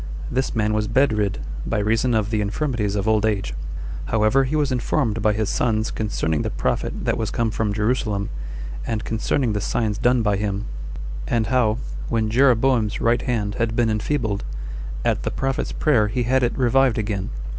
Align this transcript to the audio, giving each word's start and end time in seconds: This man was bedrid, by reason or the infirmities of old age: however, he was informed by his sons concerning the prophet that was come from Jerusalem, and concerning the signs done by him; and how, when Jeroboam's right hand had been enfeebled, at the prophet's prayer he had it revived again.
This 0.31 0.55
man 0.55 0.73
was 0.73 0.87
bedrid, 0.87 1.37
by 1.63 1.77
reason 1.77 2.15
or 2.15 2.23
the 2.23 2.41
infirmities 2.41 2.95
of 2.95 3.07
old 3.07 3.23
age: 3.23 3.53
however, 4.05 4.45
he 4.45 4.55
was 4.55 4.71
informed 4.71 5.21
by 5.21 5.31
his 5.31 5.47
sons 5.47 5.91
concerning 5.91 6.41
the 6.41 6.49
prophet 6.49 7.05
that 7.05 7.19
was 7.19 7.29
come 7.29 7.51
from 7.51 7.71
Jerusalem, 7.71 8.31
and 8.83 9.05
concerning 9.05 9.53
the 9.53 9.61
signs 9.61 9.99
done 9.99 10.23
by 10.23 10.37
him; 10.37 10.65
and 11.27 11.45
how, 11.45 11.77
when 12.09 12.31
Jeroboam's 12.31 12.99
right 12.99 13.21
hand 13.21 13.57
had 13.59 13.75
been 13.75 13.91
enfeebled, 13.91 14.43
at 15.05 15.21
the 15.21 15.29
prophet's 15.29 15.71
prayer 15.71 16.07
he 16.07 16.23
had 16.23 16.41
it 16.41 16.57
revived 16.57 16.97
again. 16.97 17.29